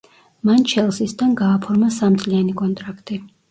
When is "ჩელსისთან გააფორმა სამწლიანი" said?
0.71-2.59